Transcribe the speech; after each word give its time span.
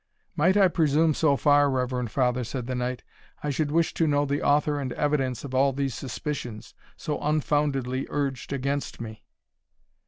"Might 0.35 0.57
I 0.57 0.67
presume 0.67 1.13
so 1.13 1.37
far, 1.37 1.69
reverend 1.69 2.09
father," 2.09 2.43
said 2.43 2.65
the 2.65 2.73
knight, 2.73 3.03
"I 3.43 3.51
should 3.51 3.69
wish 3.69 3.93
to 3.93 4.07
know 4.07 4.25
the 4.25 4.41
author 4.41 4.79
and 4.79 4.91
evidence 4.93 5.43
of 5.43 5.53
all 5.53 5.73
these 5.73 5.93
suspicions, 5.93 6.73
so 6.97 7.19
unfoundedly 7.19 8.07
urged 8.09 8.51
against 8.51 8.99
me?" 8.99 9.23